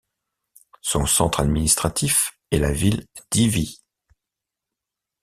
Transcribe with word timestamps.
Son 0.81 1.05
centre 1.05 1.41
administratif 1.41 2.31
est 2.49 2.57
la 2.57 2.71
ville 2.71 3.05
d'Iwie. 3.31 3.83